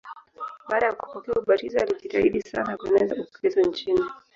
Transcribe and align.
Baada 0.69 0.85
ya 0.85 0.93
kupokea 0.93 1.33
ubatizo 1.35 1.79
alijitahidi 1.79 2.41
sana 2.41 2.77
kueneza 2.77 3.15
Ukristo 3.15 3.61
nchini. 3.61 4.01